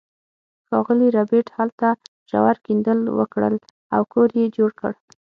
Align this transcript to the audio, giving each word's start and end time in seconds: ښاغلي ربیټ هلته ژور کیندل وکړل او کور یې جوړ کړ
ښاغلي 0.67 1.07
ربیټ 1.17 1.47
هلته 1.57 1.87
ژور 2.31 2.55
کیندل 2.65 2.99
وکړل 3.19 3.55
او 3.95 4.01
کور 4.13 4.29
یې 4.39 4.45
جوړ 4.57 4.69
کړ 4.79 4.91